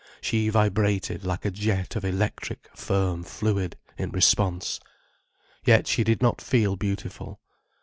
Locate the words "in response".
3.99-4.79